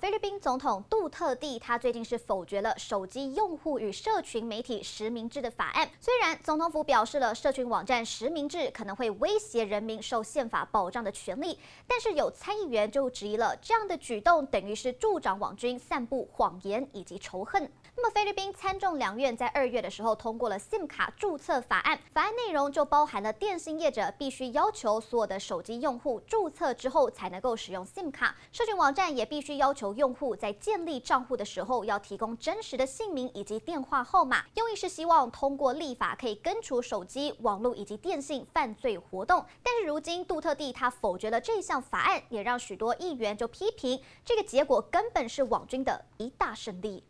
[0.00, 5.86] 菲律宾总统杜特地他最近是否决了手机用户与社群媒体实名制的法案。
[6.00, 17.70] 虽然总统府表示了社群网站实名制可能会威胁人民受宪法保障的权利，但是有参议员就质疑了这样的举动等于是助长网军散布谎言以及仇恨。
[17.94, 29.89] 那么菲律宾参众两院在二月的时候通过了 SIM 卡注册法案，法案内容就包含了电信业者必须要求所有的手机用户注册之后才能够使用 SIM 卡，社群网站也必须要求。
[29.94, 39.44] 用户在建立账户的时候要提供真实的姓名以及电话号码，用意是希望通过立法可以根除手机、网络以及电信犯罪活动。
[39.62, 47.02] 但是如今杜特地他否决了这项法案，也让许多议员就批评这个结果根本是网军的一大胜利。